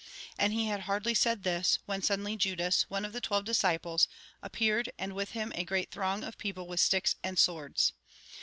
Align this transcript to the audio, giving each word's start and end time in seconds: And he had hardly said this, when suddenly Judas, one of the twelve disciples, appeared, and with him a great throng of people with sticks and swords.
And 0.35 0.51
he 0.51 0.65
had 0.65 0.79
hardly 0.89 1.13
said 1.13 1.43
this, 1.43 1.77
when 1.85 2.01
suddenly 2.01 2.35
Judas, 2.35 2.89
one 2.89 3.05
of 3.05 3.13
the 3.13 3.21
twelve 3.21 3.45
disciples, 3.45 4.07
appeared, 4.41 4.91
and 4.97 5.13
with 5.13 5.33
him 5.33 5.51
a 5.53 5.63
great 5.63 5.91
throng 5.91 6.23
of 6.23 6.39
people 6.39 6.65
with 6.65 6.79
sticks 6.79 7.17
and 7.23 7.37
swords. 7.37 7.93